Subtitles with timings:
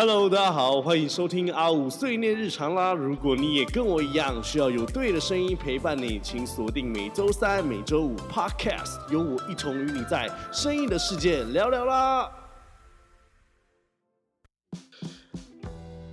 [0.00, 2.92] Hello，大家好，欢迎收听阿五碎念日常啦。
[2.92, 12.30] 如果你也跟我一样需要有对的声音陪伴你，请锁定每周三、每周五 Podcast，有我一同与你在声音的世界聊聊啦。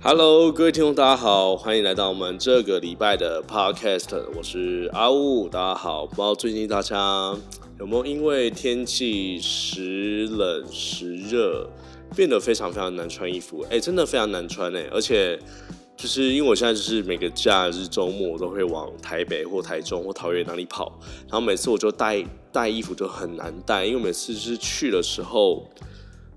[0.02, 6.04] Hello，各位听众，大家好，欢迎来到我们这个礼拜的 Podcast，我是阿五，大家好。
[6.04, 7.36] 不知道最近大家
[7.78, 11.70] 有没有因为天气时冷时热？
[12.14, 15.38] 变得非常非常难穿衣服，哎，真的非常难穿哎，而且
[15.96, 25.68] 就是因为我现在就是每个假日周末我都会往台北或台中或桃园哪里跑，然后每次我就带带衣服就很难带，因为每次是去的时候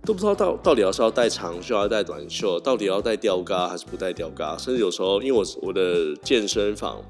[0.06, 7.02] 都不知道到到底要是要带长袖，要带短袖，到底要带吊嘎还是不带吊嘎，甚至有时候因为我我的健身房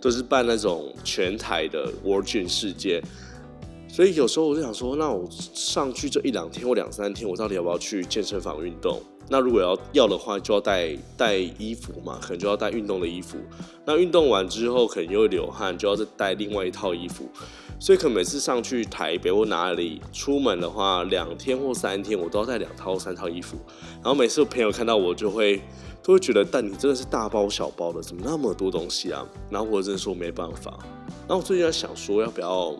[0.00, 3.02] 都是办那种全台的 World Gym 世界。
[3.94, 9.00] 所以有时候我就想说，那我上去这一两天或两三天，我到底要不要去健身房运动？
[9.28, 13.38] 那如果要要的话，就要带带衣服嘛，可能就要带运动的衣服。
[13.84, 17.28] 那运动完之后，可能又会流汗，就要再带另外一套衣服。
[17.78, 23.56] 所以可能每次上去台北或哪里出门的话，两天或三天，我都要带两套三套衣服。
[24.02, 25.62] 然后每次朋友看到我，就会
[26.02, 29.24] 都会觉得，但你真的是大包小包的，怎么那么多东西啊？
[29.48, 30.76] 然后我真的说没办法。
[31.28, 32.74] 那我最近在想说，要不要？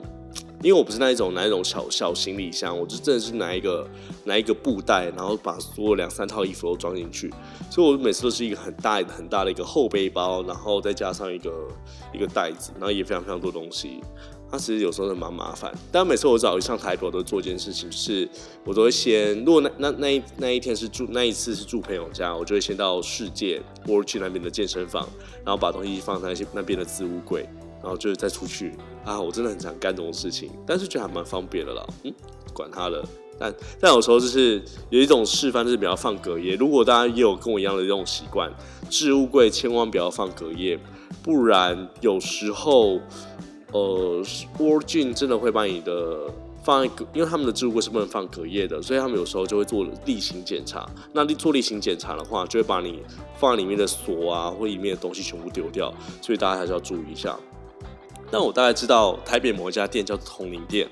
[0.64, 3.86] 因为我不是那一种拿一种小小行李箱，我就真的是拿一个
[4.24, 7.30] 拿一个布袋，然后把所有两三套衣服都装进去，
[7.70, 11.68] 所以我每次都是一个很大很大的一个后背包，然后再加上一个
[12.14, 14.00] 一个袋子，然后也非常非常多东西。
[14.50, 18.26] 它其实有时候是蛮麻烦，但每次我找一上台，我都做一件事情，是
[18.64, 25.06] 我都会先，如果那那那一那一天是住那一次是住朋友家，我就会先到世界 World 去那边的健身房，
[25.44, 27.46] 然后把东西放在那些那边的置物柜。
[27.84, 28.72] 然后就是再出去
[29.04, 31.86] 啊，我真的很想干这种事情，但是觉得还蛮方便的啦。
[32.02, 32.14] 嗯，
[32.54, 33.06] 管他了。
[33.38, 36.54] 但但有时候就是有一种示范，就是不要放隔夜。
[36.54, 38.50] 如果大家也有跟我一样的这种习惯，
[38.88, 40.78] 置物柜千万不要放隔夜，
[41.22, 42.98] 不然有时候
[43.72, 44.24] 呃
[44.56, 46.32] w o r g i n 真的会把你的
[46.62, 50.88] 放一个，因为他们的置物柜是不能放隔夜的，所以他们有时候就会做例行检查。
[51.12, 53.02] 那做例行检查的话，就会把你
[53.36, 55.92] 放里面的锁啊或里面的东西全部丢掉，
[56.22, 57.36] 所以大家还是要注意一下。
[58.34, 60.88] 但我大概知道台北某一家店叫同林店，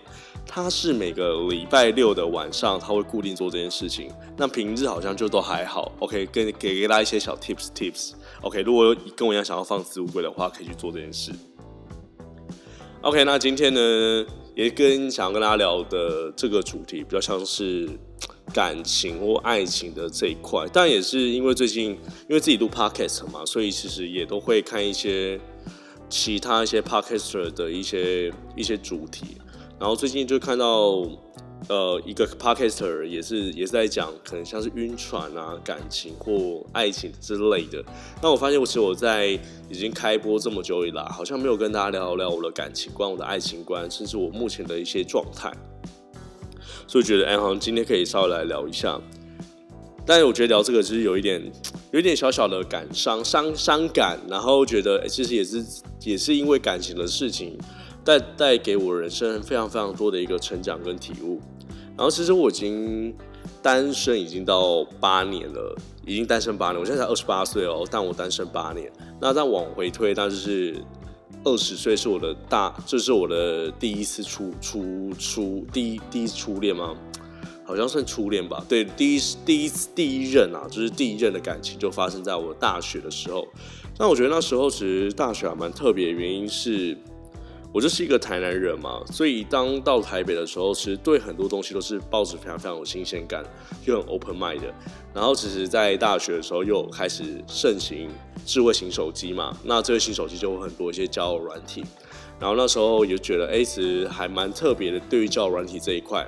[0.46, 4.12] 它是每个礼拜六的晚上，它会固定做这件事情。
[4.36, 5.90] 那平日好像就都还好。
[5.98, 8.12] OK，跟给给大家一些小 tips tips。
[8.42, 11.32] OK，如果跟我一样想要放置物柜的话，可以去做这件事。
[13.00, 14.24] OK，那今天呢，
[14.54, 17.90] 也跟想要跟大家聊的这个主题比较像是
[18.54, 21.86] 感情或爱情的这一块，但也是因为最近
[22.28, 25.40] 因为自己录 podcast 嘛，所以其实也都会看一些。
[26.12, 29.38] 其他一些 podcaster 的一些一些主题，
[29.80, 31.08] 然后最近就看到，
[31.68, 37.82] 呃，一个 podcaster 也是也是在讲，可能像是晕船啊、感情或爱情之类的。
[38.22, 39.28] 那我发现，我其实我在
[39.70, 45.50] 已经开播这么久以来，好像没有跟大家聊聊我的感情观、我的爱情观，甚至我目前的一些状态。
[46.86, 49.00] 所以觉得，哎，好像今天可以稍微来聊一下。
[50.04, 51.40] 但是我觉得聊这个其实有一点，
[51.92, 55.64] 有一点小小的感伤、伤伤感，然后觉得其实也是
[56.02, 57.56] 也是因为感情的事情，
[58.04, 61.40] 带带给我人生非常非常多的一个成长跟体悟。
[61.96, 63.14] 然后其实我已经
[63.60, 68.90] 单身已经到八年了，已经单身八年，我现在才二十八岁哦，但我单身八年。
[69.20, 70.74] 那再往回推，那就是
[71.44, 76.96] 二十岁是我的大，这是我的第一次初初初第一第一次初恋吗？
[77.64, 83.46] 好像算初恋吧，对，第一第一第一任啊，就是第一任的感情就发生在我大学的时候。
[83.98, 86.96] 那我觉得那时候其实大学还蛮特别，原因是
[87.72, 93.42] 我就是一个台南人嘛，所以当到台北的时候，其实对很多东西都是抱着非常非常有新鲜感，
[93.86, 94.60] 又很 open mind。
[95.14, 98.10] 然后其实，在大学的时候又开始盛行
[98.44, 101.82] 智慧型手机嘛，那智慧型手机就会很多一些交友软体。
[102.38, 106.26] 然后那时候也觉得，哎，其实还蛮特别的，对于交友软体这一块。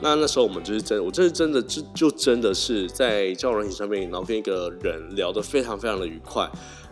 [0.00, 6.46] 那那时候我们就是真，我这是真的，就就真的是在交友软体上面，然后跟一个人聊得非常非常的愉快。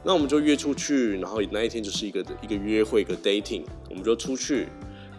[0.05, 4.67] 那我们就约出去，然后那一天就是一个一个约会，一个 dating，我们就出去，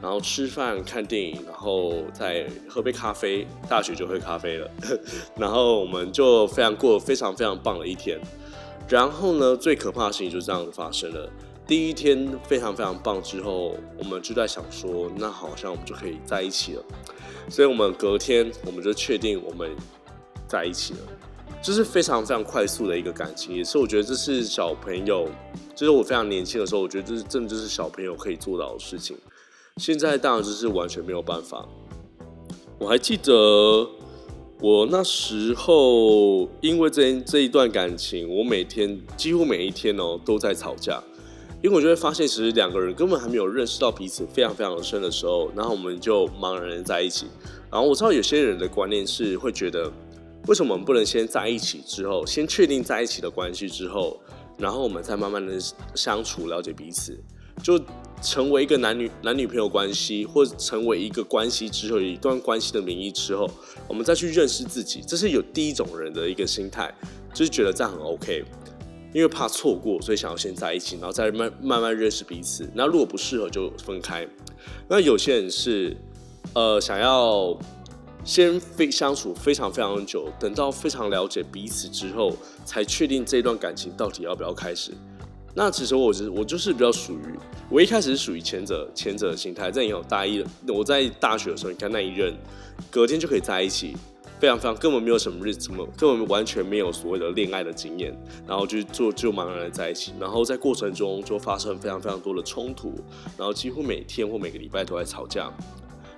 [0.01, 3.47] 然后吃饭、看电影，然后再喝杯咖啡。
[3.69, 4.69] 大学就喝咖啡了，
[5.39, 8.19] 然后我们就非常过非常非常棒的一天。
[8.89, 11.31] 然后呢，最可怕的事情就这样子发生了。
[11.65, 16.83] 第一天非常非常棒之后，我们就在想说，那好像我们就可以在一起了。
[17.49, 19.71] 所以，我们隔天我们就确定我们
[20.45, 20.99] 在一起了，
[21.63, 25.29] 这是非常非常快速的一个感情，也是我觉得这是小朋友，
[25.73, 29.15] 就是我非常年轻的时候，我觉得这是真的就是小朋友可以做到的事情。
[29.77, 31.65] 现在当然就是完全没有办法。
[32.77, 33.87] 我还记得
[34.59, 41.01] 我那时候因为这这一段感情，我每天几乎每一天哦都在吵架，
[41.63, 47.27] 因为我就会发现，其实两个人根本还没有认识到彼此非常非常的深的时候，然后我们就茫然在一起。
[47.71, 49.91] 然后我知道有些人的观念是会觉得，
[50.47, 54.19] 为什么我们不能先在一起之后，先确定在一起的关系之后，
[54.57, 55.57] 然后我们再慢慢的
[55.95, 57.17] 相处，了解彼此，
[57.61, 57.79] 就。
[58.21, 63.51] 成为一个男女男女朋友关系，或成为一个关系之后，一段关系的名义之后，
[63.85, 66.89] 我们再去认识自己，这是有第一种人的一个心态，
[67.33, 68.45] 就是觉得这样很 OK，
[69.13, 72.65] 因为怕错过，所以想要先在一起，然后再慢慢慢认识彼此。
[72.73, 74.25] 那如果不适合就分开。
[74.87, 75.97] 那有些人是
[76.53, 77.59] 呃想要
[78.23, 82.33] 先非相处非常非常久，等到非常了解彼此之后，
[82.65, 84.91] 才确定这段感情到底要不要开始。
[85.55, 87.37] 那其实我是我就是比较属于，
[87.69, 92.33] 我一开始是属于前者前者的心态，在有大一，我在大学的时候，你看那一任，
[92.89, 93.95] 隔天就可以在一起，
[94.39, 98.17] 非常非常根本没有什么日子么，根本完全没有所谓的恋爱的经验，
[98.47, 102.91] 然后就做就茫然的在一起，然后在过程中就发生非常非常多的冲突，
[103.37, 105.51] 然后几乎每天或每个礼拜都在吵架，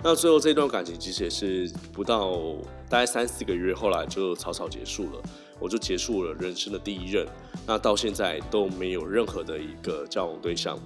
[0.08, 2.40] 那最后这段感情其实也是不到
[2.88, 5.20] 大概三四个月，后来就草草结束了。
[5.60, 7.26] 我就结束了人生的第一任，
[7.66, 10.78] 那到现在都没有任何的一个交往对象。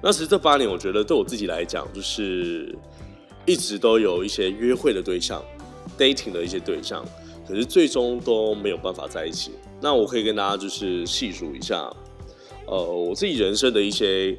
[0.00, 2.72] 那其实这八年，我觉得对我自己来讲，就是
[3.44, 5.42] 一直都有一些约会的对象
[5.98, 7.04] ，dating 的一些对象，
[7.48, 9.50] 可是最终都没有办法在一起。
[9.80, 11.92] 那我可以跟大家就是细数一下，
[12.68, 14.38] 呃，我自己人生的一些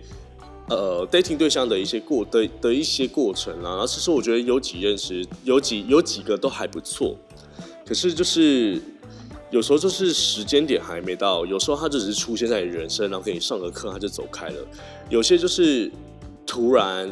[0.70, 3.72] 呃 dating 对象的一些过的的一些过程啊。
[3.72, 7.18] 然后其实我觉得有几认识有几有几个都还不错，
[7.86, 8.82] 可是就是。
[9.52, 14.68] 有时候就是时间点还没到，有时候他就只是出现在你人生，然后给你上个课，他就走开了。
[15.10, 15.92] 有些就是
[16.46, 17.10] 突然，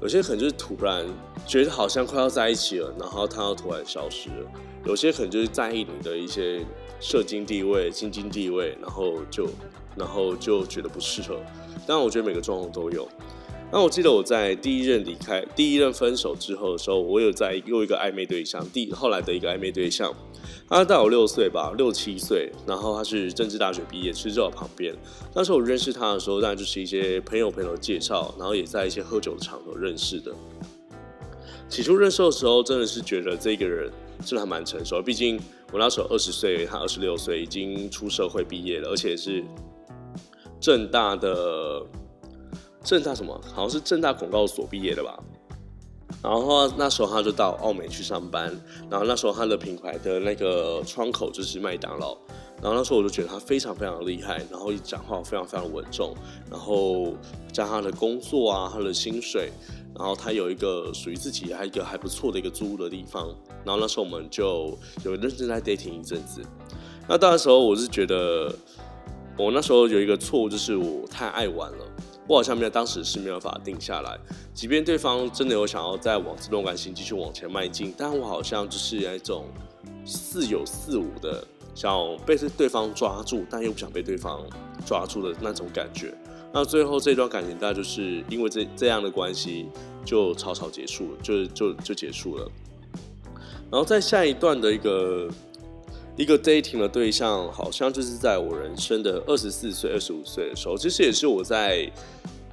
[0.00, 1.04] 有些可能就是突然
[1.46, 4.50] 觉得好像快要在一起了，然后他又突然消失了。
[4.86, 6.64] 有些可能就是在意你的一些
[6.98, 9.46] 社经地位、经济地位，然后就
[9.94, 11.38] 然后就觉得不适合。
[11.86, 13.08] 当然，我觉得每个状况都有。
[13.72, 20.14] 那我记得我在第一任离开、第一任分手之后的时候，我有在又一个暧昧对象，第后来的一个暧昧对象。
[20.68, 24.94] 他大我六岁吧，六七岁，然后他是政治大学毕业，其实就在旁边。
[25.34, 30.32] 当时我认识他的时候，当然就是一些朋友朋友介绍，然后也在一些喝酒的场合认识的。
[31.68, 33.90] 起初认识的时候，真的是觉得这个人
[34.24, 35.40] 真的还蛮成熟，毕竟
[35.72, 39.44] 我那时候二十岁，他二十六岁，已经出社会毕业了，而且是
[40.66, 41.80] 正大的
[42.82, 45.16] 正大什么，好像是正大广告所毕业的吧。
[46.20, 48.52] 然后那时候他就到澳美去上班，
[48.90, 52.18] 然后那时候他的品牌的那个窗口就是麦当劳，
[52.60, 56.16] 然后那时候我就觉得他非常非常厉害，然后一讲话非常非常稳重，
[56.50, 57.14] 然后
[57.52, 59.52] 加他的工作啊，他的薪水，
[59.96, 63.28] 然后他有一个属于自己还一个还不错的一个租屋的地方，
[63.64, 66.42] 然后那时候我们就有认真在 dating 一阵子，
[67.06, 68.52] 那那时候我是觉得
[69.36, 71.84] 我那时候有一个错误就是我太爱玩了。
[72.28, 74.18] 我好像没有，当时是没有办法定下来。
[74.52, 79.44] 即便对方真的有想要再往这段感情继续往前迈进，但我好像就是那种
[80.04, 84.44] 似有似无的，想要被对方抓住，但又不想被对方
[84.84, 86.12] 抓住的那种感觉。
[86.52, 89.68] 那最后这段感情，大概就是因为这这样的关系，
[90.04, 92.50] 就草草结束了，就就就结束了。
[93.70, 95.28] 然后在下一段的一个。
[96.16, 101.90] 一个 dating 的对象，好像就是在我人生的二十四岁、二十五岁的时候，其实也是我在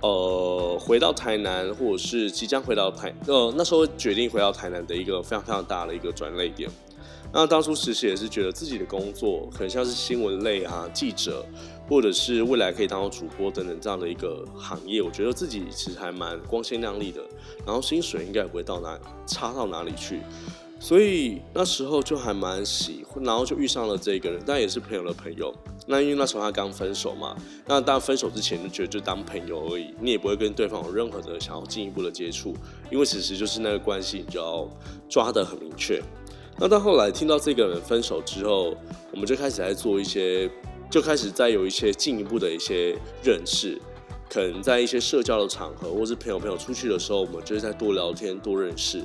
[0.01, 6.69] 呃回到台南，或者是即将回到台呃那时候决定回到台南的一个非常非常大的一个转捩点。
[7.35, 11.43] 那当初其实也是觉得自己的工作很像是新闻类啊记者，
[11.89, 17.21] 或者是未来可以当主播等等这样的一个行业，我觉得自己其实还蛮光鲜亮丽的，
[17.65, 20.19] 然后薪水应该也不会到哪差到哪里去。
[20.83, 25.49] 所以那时候就还蛮喜欢，然后就遇上了这个人，但也是朋友的朋友。
[25.87, 27.33] 那因为那时候他刚分手嘛，
[27.65, 32.53] 那当分手之前就觉得就当朋友而已，你也不会跟对方有任何的想要进一步的接触，
[32.91, 34.69] 因为其实就是那个关系你就要
[35.07, 36.03] 抓得很明确。
[36.59, 38.75] 那到后来听到这个人分手之后，
[39.13, 40.51] 我们就开始在做一些，
[40.91, 43.81] 就开始在有一些进一步的一些认识，
[44.29, 49.01] 可能在一些社交的场合，或是朋友朋友出去的时候，我们就是在多聊天、多认识。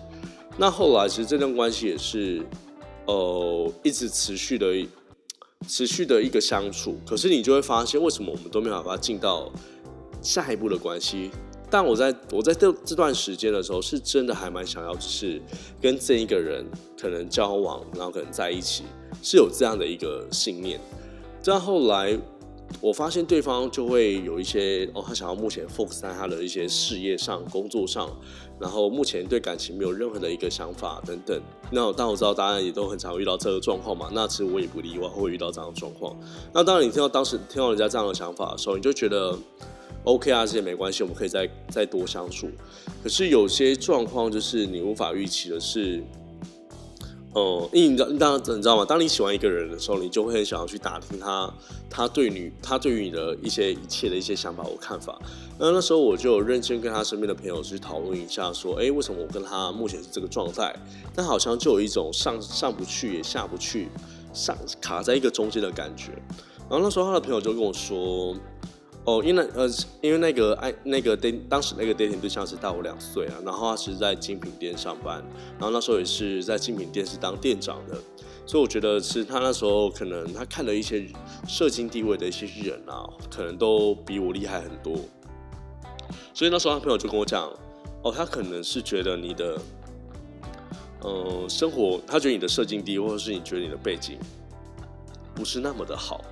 [0.61, 2.45] 那后来，其实这段关系也是，
[3.07, 4.67] 呃，一直持续的、
[5.69, 6.99] 持续的一个相处。
[7.07, 9.53] 可是你就会发现，为什么我们都没有办法进到
[10.21, 11.31] 下一步的关系？
[11.71, 15.41] 但我在我在这这段时间的时候，是真的还蛮想要，就是
[15.81, 16.67] 跟这一个人
[17.00, 18.83] 可能交往，然后可能在一起，
[19.23, 20.81] 是有这样的一个信念。
[21.45, 22.19] 但后来，
[22.80, 28.08] 我发现对方就会有一些哦，他想要目前 focus 在他的一些事业上、工作上，
[28.60, 31.40] 然后目前对感情没有任何的一个想法等等。
[31.70, 36.16] 那但我知道大家也都很常遇到这个状况嘛，那其实我也不例外会遇到这样的状况。
[36.52, 39.37] 那当然，你听到当时听到人家这样的想法的时候，你就觉得
[40.04, 42.48] OK 啊，这些没关系，我们可以再再多相处。
[43.02, 46.02] 可是有些状况就是你无法预期的是。
[47.35, 48.85] 哦，因为你知道，你知道吗？
[48.85, 51.52] 当你喜欢一个人的时候，你就会很想要去打听他，
[51.90, 55.18] 他对你，他对于你的一些一切的一些想法或看法。
[55.58, 60.75] 那那时候我就认真跟他身边的朋友去讨论一下，说，哎，为什么我跟他目前是这个状态？
[61.14, 63.88] 但好像就有一种上上不去也下不去，
[64.32, 66.12] 上卡在一个中间的感觉。
[66.68, 68.35] 然后那时候他的朋友就跟我说。
[69.09, 69.67] 哦，因为呃，
[70.03, 77.97] 因为那个爱那个 d 当时那个 dating 对象是大我两岁啊，然后他是在精品店上班，然后那时候也是在精品店是当店长的，
[78.45, 81.09] 所以我觉得是他那时候可能他看了一些
[81.47, 84.99] 社经地位的一些人啊，可能都比我厉害很多，
[86.35, 87.50] 所以那时候他朋友就跟我讲，
[88.03, 89.59] 哦，他可能是觉得你的，
[91.03, 94.19] 嗯，生活，他觉得你的社经地位，或者是你觉得你的背景
[95.35, 96.23] 不是那么的好。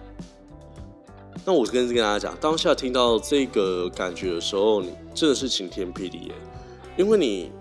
[1.44, 6.34] 那我跟跟大家讲，当下听到这个感觉的时候，你真的是晴天霹雳耶！
[6.96, 7.52] 因为你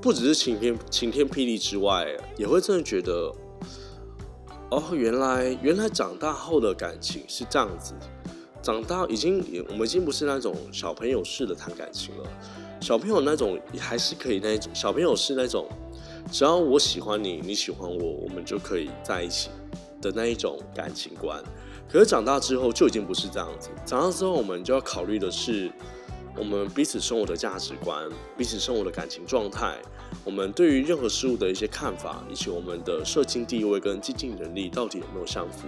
[0.00, 2.06] 不只是晴天晴天霹雳之外，
[2.36, 3.32] 也会真的觉得，
[4.70, 7.94] 哦，原来原来长大后的感情是这样子。
[8.60, 12.24] 长大已经，我们已经不是那种小朋友式的谈感情了。
[12.80, 15.68] 小朋友那种还是可以那一种，小朋友是那种，
[16.32, 19.48] 只要我喜欢你，你喜欢我，我们就可以在一起
[20.02, 21.42] 的那一种感情观。
[21.90, 23.70] 可是长大之后就已经不是这样子。
[23.86, 25.72] 长大之后，我们就要考虑的是，
[26.36, 29.78] 我们彼此生活的价值观、彼此生活的感情状态，
[30.22, 35.66] 我们对于任何事物的一些看法，以及我们的社经地位跟经济能力到底有没有相符。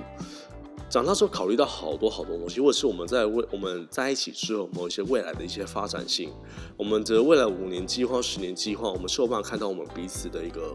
[0.91, 6.31] 长大之后考虑到好多好多东西，或者是我们在未我们在一起之后，某一些未来的一些发展性，
[6.77, 10.75] 我们的未来五年计划、十年计划，我们是有办法看到我们彼此的一个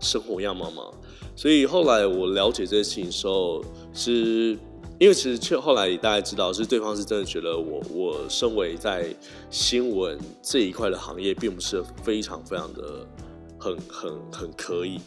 [0.00, 0.84] 生活样貌吗？
[1.36, 4.58] 所以后来我了解这些事情的时候，是。
[4.98, 9.14] 因为其实却后来大家知道，是对方是真的觉得我我身为在
[9.48, 13.06] 新闻这一块的行业，并不是非常非常的
[13.58, 14.98] 很很很可以，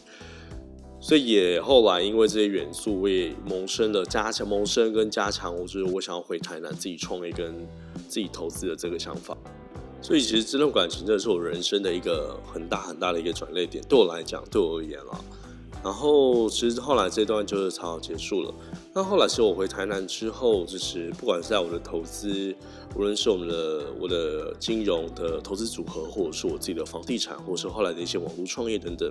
[0.98, 7.54] 所以也后来因为这些元素，我也萌生了加强萌生跟加强，我觉得我想要回台南自己创业跟
[8.08, 9.36] 自己投资的这个想法。
[10.00, 15.20] 所以其实这段感情真的是我人生的一个很大很大的一个转捩点，对我来讲，对我而言啊。
[15.84, 18.54] 然后其实后来这段就是草草结束了。
[18.94, 22.54] 那后来是我回台南之后，就是不管是在我的投资，
[22.94, 29.10] 无论是我们的我的金融的投资组合，或者是我自己的房地产，或者是后来的一些网络创业等等，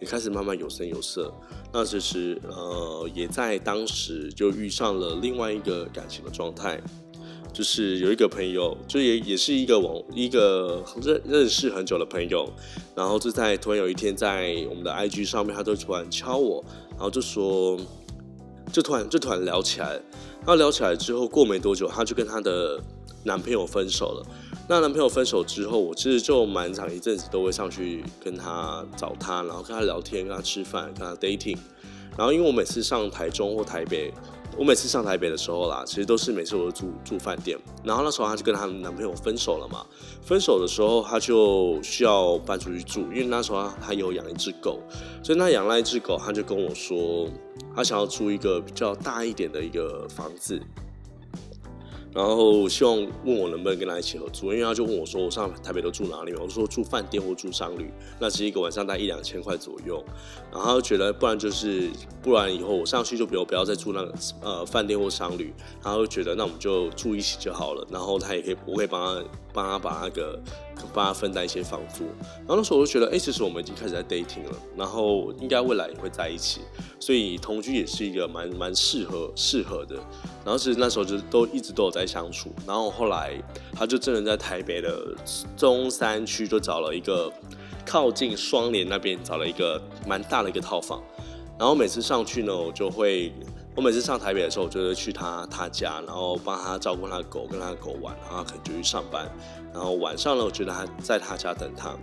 [0.00, 1.30] 也开始慢慢有声有色。
[1.70, 6.80] 那其实呃，也在当时就遇上了另外一个感情的状态，
[7.52, 12.50] 就是有一个朋友，就也也是一个网一个认认识很久的朋友，
[12.94, 17.78] 然后就在突然有一天在我们的 IG 上面，他就突然敲我，然后就说。
[18.72, 19.92] 就突然就突然聊起来，
[20.38, 22.80] 然后聊起来之后，过没多久，她就跟她的
[23.24, 24.26] 男朋友分手了。
[24.68, 31.58] 那男朋友分手之后，我其实就蛮长一阵子都会上去跟她找她，然后跟她聊天，跟她吃饭，跟她 dating。
[32.16, 34.12] 然后因为我每次上台中或台北。
[34.56, 37.58] 我每次上台北的时候啦，其实都是每次我都住住饭店。
[37.82, 39.86] 然后那时候她就跟她男朋友分手了嘛。
[40.20, 44.80] 分手的时候，她就需要搬出去住，因为那时候她有养一只狗，
[45.22, 47.28] 所以她养了一只狗，她就跟我说，
[47.74, 50.60] 她想要租一个比较大一点的一个房子。
[52.12, 60.04] 然后希望问我能不能跟他一起合租，因为他就问我说：“我上台北都住哪里嘛？”我说：“住饭店或住商旅，那是一个晚上大概一两千块左右。”
[60.50, 61.88] 然后他就觉得，不然就是
[62.20, 65.52] 不然以后我上去就不要不要再住那个呃饭店或商旅，
[65.84, 67.86] 然后就觉得那我们就住一起就好了。
[67.90, 70.38] 然后他也可以我会帮他帮他把那个
[70.92, 72.04] 帮他分担一些房租。
[72.38, 76.60] 然后那时候我就觉得，哎，其实我们已经开始在 dating 了，然后应该未来也会在一起，
[76.98, 79.96] 所以同居也是一个蛮蛮适合适合的。
[80.44, 83.32] 然后其实那时候就都一直都有在相处，然后后来
[83.72, 85.14] 他就真的在台北的
[85.56, 87.30] 中山区就找了一个
[87.84, 91.02] 靠近双连那边找了一个蛮大的一个套房，
[91.58, 93.32] 然后每次上去呢，我就会
[93.76, 99.30] 我每次上台北的时候，我就会去他他家，然后帮他照顾他的狗，跟他的狗玩，然后可能就去上班，
[99.72, 101.96] 然后晚上呢，我觉得他在他家等他。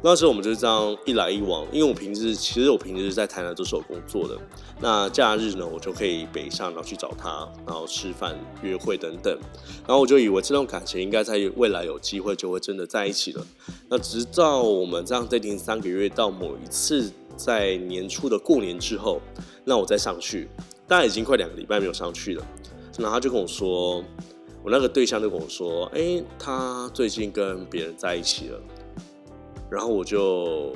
[0.00, 4.38] 那时候我们就这样一来一往，因为我平时其实我平时在台南都是有工作的，
[4.80, 9.36] 那假日呢我就可以北上，然后去找他，然后吃饭、约会等等，
[9.86, 13.44] 然后我就以为这段感情应该在未来有机会就会真的在一起了。
[13.88, 19.20] 那直到我们这样在订三个月，到某一次在年初的过年之后，
[19.64, 20.48] 那我再上去，
[20.88, 22.44] 大概已经快两个礼拜没有上去了。
[22.98, 24.02] 然后他就跟我说，
[24.64, 28.60] 我那个对象就跟我说，哎，他最近跟别人在一起了。
[29.70, 30.72] 然后我就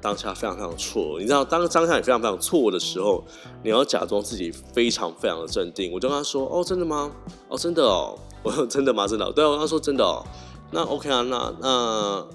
[0.00, 3.24] 当下非常非常错，你知道，当当下你非常非常错的时候，
[3.62, 5.92] 你要假装自己非常非常的镇定。
[5.92, 7.12] 我就跟他说，哦，真的吗？
[7.48, 8.16] 哦，真的哦。
[8.42, 9.08] 我 说真的吗？
[9.08, 9.32] 真的？
[9.32, 10.24] 对啊，他说真的哦。
[10.70, 12.26] 那 OK 啊，那那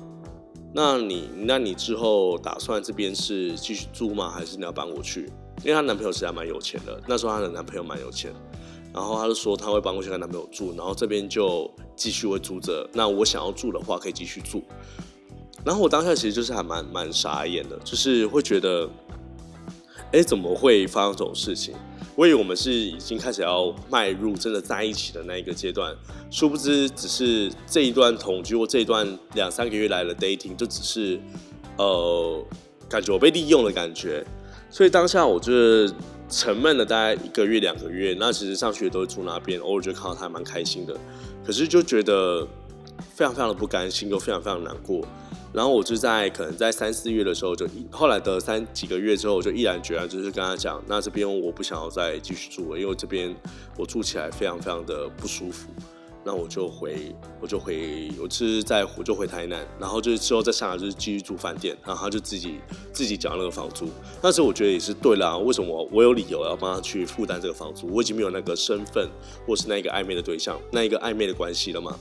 [0.74, 4.30] 那你那你之后打算这边是继续租吗？
[4.30, 5.32] 还是你要搬过去？
[5.64, 8.34] 因为她男朋友实在蛮有钱的，那时候她的男朋友蛮有钱，
[8.94, 12.90] 然后她就说她会搬过去跟男朋友住，然后这边就继续会租着。
[12.94, 14.64] 那我想要住的话，可以继续住。
[15.64, 18.90] 然后我当下其实就是还蛮蛮傻眼的，就是会觉得，
[20.12, 21.76] 哎，怎么会发生这种事情？
[22.16, 25.96] 我以为我们是已经开始要迈入真的在一起的那一个阶段，
[26.30, 31.20] 殊不知只是这一段同居或这一段两三个月来的 dating，就只是
[31.78, 32.44] 呃，
[32.90, 34.26] 感觉我被利用的感觉。
[34.72, 35.94] 所以当下我就是
[36.30, 38.16] 沉闷了大概一个月两个月。
[38.18, 40.98] 那其实上学都会住那边，偶尔就看到他蛮开心的，
[41.46, 42.48] 可是就觉得
[43.14, 45.06] 非常非常的不甘心，又非常非常难过。
[45.54, 53.36] 然后我就在可能在三四月的时候，就后来的三几个月之后，我就毅然决然就是跟他讲，那这边我不想要再继续住了，因为这边
[53.78, 55.68] 我住起来非常非常的不舒服。
[56.24, 62.60] 那我就回，我就回，我是在我就回台南，然后就是之后在上海就是继续住饭店，然后他就自己
[62.94, 63.90] 自己缴那个房租。
[64.22, 67.88] 那时我觉得也是对啦，为什么我有理由要帮他去负担这个房租？
[67.92, 69.10] 我已经没有那个身份
[69.48, 71.98] 或是那一个暧昧的对象，那一个暧昧的关系了吗？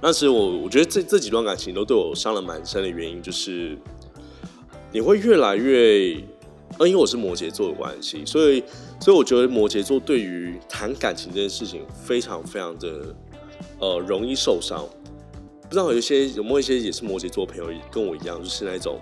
[0.00, 3.78] 那时我我觉得这这几段感情都对我伤了蛮深的原因，就是
[4.90, 6.16] 你会越来越，
[6.78, 8.62] 呃，因为我是摩羯座的关系，所以
[9.00, 13.14] 所以我觉得摩羯座对于谈感情这件事情非常非常的
[13.78, 14.86] 呃容易受伤。
[15.62, 19.00] 不知道有一些有没有一些也是摩羯座朋友跟我一样，就是那种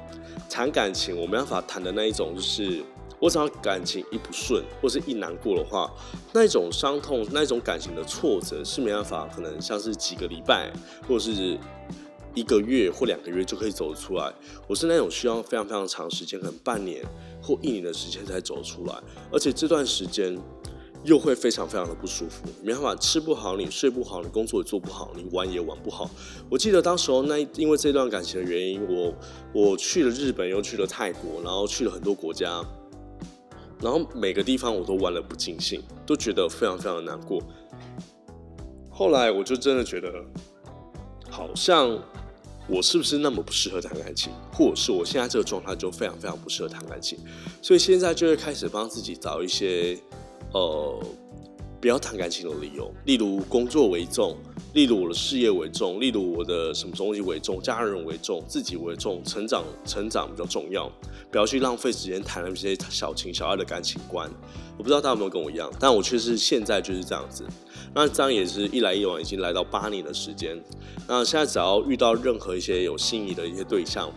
[0.48, 2.82] 谈感情我没办法谈的那一种，就是。
[3.20, 5.90] 我只要感情一不顺，或是一难过的话，
[6.34, 10.70] 那种伤痛、那种感情的挫折是没办法，可能像是几个礼拜，
[11.08, 11.56] 或者是
[12.34, 14.30] 一个月或两个月就可以走出来。
[14.66, 17.02] 我是那种需要非常非常长时间，可能半年
[17.44, 18.94] 或一年的时间才走出来，
[19.30, 20.38] 而且这段时间
[21.04, 26.10] 又会非常非常的不舒服，没办法吃不好，你睡不好，你工作也做不好，你玩也玩不好。
[26.48, 29.14] 我记得当时候那因为这段感情的原因，我
[29.52, 32.64] 我去了日本，又去了泰国，然后去了很多国家。
[33.82, 37.42] 然后每个地方我都玩的不尽兴，都觉得非常非常的难过。
[38.88, 40.10] 后来我就真的觉得，
[41.28, 41.98] 好像
[42.66, 47.18] 我是不是那么不适合谈感情，或者是我现在这个状态就非常非常不适合谈感情，
[47.60, 49.98] 所以现在就会开始帮自己找一些
[50.52, 50.98] 呃
[51.80, 54.36] 不要谈感情的理由，例如工作为重。
[54.74, 60.90] 例如我的事业为重，例如我的什么东西为重，家人为重，自己为重，成长成长比较重要，
[61.30, 64.28] 不要去浪费时间谈那些小情小爱的感情观。
[64.76, 67.44] 我不知道大家有没有跟我一样，但我确实现在就是这样子。
[67.94, 70.60] 那这样也是一来一往，已经来到八年的时间。
[71.06, 74.12] 那现在只要遇到任何一些有心仪的一些对象，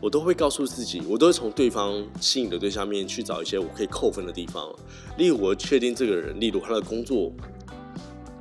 [0.00, 4.74] 我都会告诉自己，我都会从对方心仪的对象面去找一些我可以扣分的地方。
[5.18, 7.30] 例如我确定这个人，例如他的工作。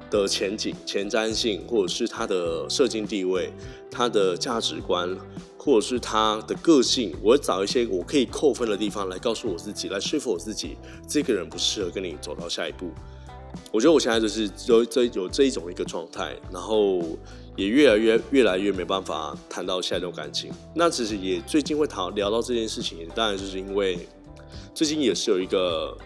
[0.09, 3.51] 的前景、前瞻性，或者是他的社经地位、
[3.89, 5.15] 他的价值观，
[5.57, 12.89] 或者是他的个性，我会找一些我可以扣分的地方来告诉我自己，来说服我自己，这个人不适合跟你走到下一步。
[13.71, 17.01] 我觉得我现在就是有这有这一种一个状态，然后
[17.55, 20.51] 也越来越越来越没办法谈到下一段感情。
[20.75, 24.07] 那其实也最近会谈聊到这件事情，当然就是因为
[24.73, 25.97] 最近也是有一个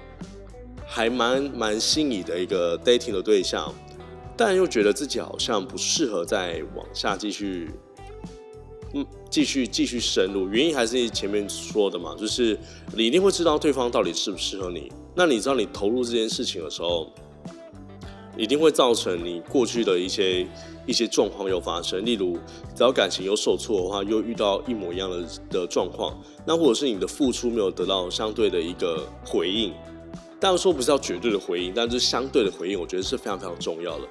[0.87, 3.73] 还蛮蛮心仪的一个 dating 的对象。
[4.43, 7.69] 但又觉得自己好像不适合再往下继续，
[8.95, 10.49] 嗯，继续继续深入。
[10.49, 12.57] 原因还是前面说的嘛，就是
[12.95, 14.91] 你一定会知道对方到底适不适合你。
[15.13, 17.07] 那你知道你投入这件事情的时候，
[18.35, 20.47] 一定会造成你过去的一些
[20.87, 22.03] 一些状况又发生。
[22.03, 22.35] 例如，
[22.75, 29.71] 只要感情有受挫的话，又遇到一模一样的的状况，那或者是你的付出没有得到相对的一个回应。
[30.41, 34.07] 当然说不是要绝对的回应，但是相对的回应，我觉得是非常非常重要的。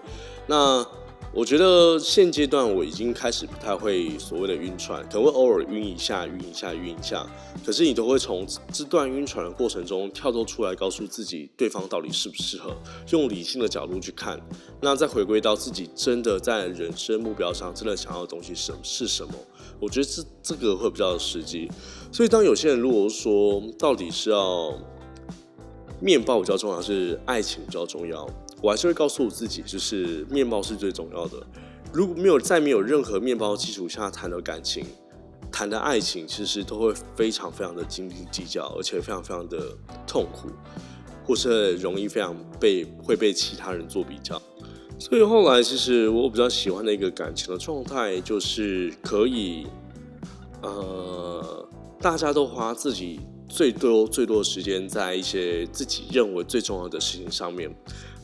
[0.47, 0.87] 那
[1.33, 7.27] 我觉得现阶段我已经开始不太会所谓的晕船，可能会偶尔晕一下、晕一下、晕一下。
[7.67, 12.77] 可是你都会从这段晕船的过程中跳脱出来，告诉自己对方到底适不适合，
[13.11, 14.41] 用理性的角度去看。
[14.81, 19.35] 那再回归到自己真的在人生目标上真的想要的东西什是什么？
[19.81, 21.69] 我觉得这这个会比较实际。
[22.13, 24.73] 所以当有些人如果说到底是要。
[26.01, 28.29] 面包比较重要，是爱情比较重要。
[28.63, 31.47] 我还是会告诉我自己，就是面包是最重要的。
[31.93, 34.85] 如果没有在没有任何面包基础下谈的感情、
[35.51, 40.49] 谈的爱情，其实都会非常非常的斤斤计较，而且非常非常的痛苦。
[41.23, 44.41] 或是容易非常被会被其他人做比较。
[44.99, 49.65] 所以后来，其实我比较喜欢的一个感情的状态，就是可以，
[50.61, 51.69] 呃，
[52.01, 57.69] 大家都花自己最多最多的时间在一些自己认为最重要的事情上面，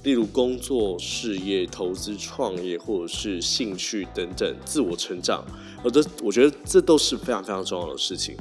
[0.04, 5.44] 例如工作、事业、投资、创业，或者是兴趣等等，自我成长。
[5.82, 8.36] 我的我觉得这都是非常非常重要的事情。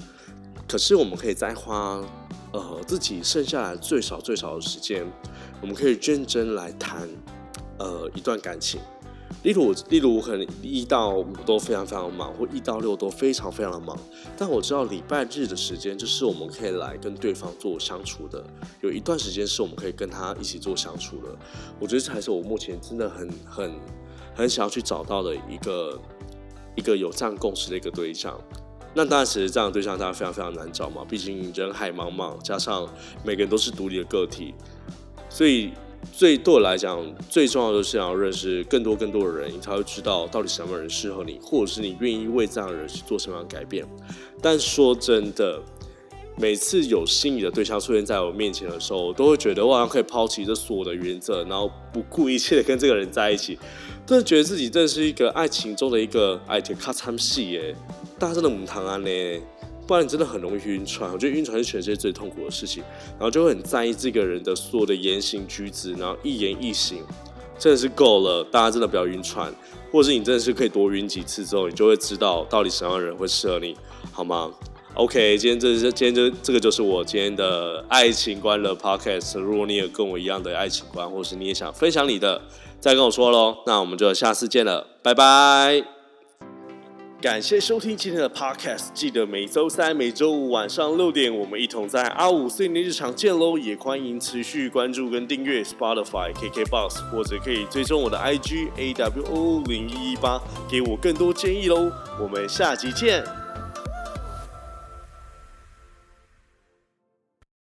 [0.67, 2.01] 可是我们可以再花，
[2.53, 5.05] 呃，自己剩下来最少最少的时间，
[5.61, 7.09] 我们可以认真来谈。
[7.77, 8.79] 呃，一段感情，
[9.43, 13.95] 例如，例如，我可能一到五都非常非常忙，或一到六都非常非常的忙。
[14.35, 18.43] 但我知道礼拜日的时间，就是我们可以来跟对方做相处的，
[18.81, 21.35] 有一段时间是我们可以跟他一起做相处的。
[21.79, 23.73] 我觉得这才是我目前真的很很
[24.33, 25.99] 很想要去找到的一个
[26.75, 28.39] 一个有这样共识的一个对象。
[28.95, 32.87] 那当然，其实这样的对象大家非常非常难找嘛，毕竟人海茫茫，加上
[33.23, 34.55] 每个人都是独立的个体，
[35.29, 35.71] 所以。
[36.13, 43.85] 最对我来讲，最重要的是想要认识更多更多的人，你才会知道到底什么人适合你，或者是你愿意为这样的人去做什么样的改变。
[44.41, 45.61] 但说真的，
[46.37, 53.57] 每次有心仪的对象出现在我面前的时候，我都会觉得我好像可以抛弃这所有的原则，然后不顾一切的跟这个人在一起，
[54.05, 57.75] 真的觉得自己真的是一个爱情中的一个爱情卡参戏耶，
[58.17, 59.09] 大家真的唔谈安呢。
[59.87, 67.03] 不然你真的很容易晕船，我觉得晕船是全世界最痛苦的事情，然后就会很在意这个人的所有的言行举止，然后一言一行，
[67.59, 69.53] 真的是够了，大家真的不要晕船，
[69.91, 73.75] 或者是你真的是可以多晕几次之后，你就会知道到底什么样的人会适合你，
[74.11, 74.51] 好吗
[74.95, 82.41] ？OK，今天这是今天这这个就是我今天的爱情观的 Podcast，如果你有跟我一样的爱情观，或是你也想分享你的，
[82.79, 85.94] 再跟我说喽，那我们就下次见了，拜拜。
[87.25, 93.57] 感谢收听今天的 Podcast，记得每周三、每周五晚上六点，我们一同在阿五碎念日常见喽！
[93.57, 101.91] 也欢迎持续关注跟订阅 Spotify、KKBox，或者可以追踪我的 IG AWO 零一一八，给我更多建议喽！
[102.21, 103.44] 我们下集见。